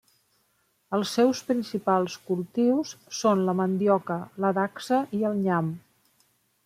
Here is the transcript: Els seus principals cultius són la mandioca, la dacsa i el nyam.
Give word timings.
Els 0.97 1.09
seus 1.17 1.41
principals 1.49 2.15
cultius 2.29 2.95
són 3.19 3.45
la 3.51 3.55
mandioca, 3.63 4.19
la 4.47 4.53
dacsa 4.63 5.03
i 5.19 5.21
el 5.31 5.37
nyam. 5.47 5.71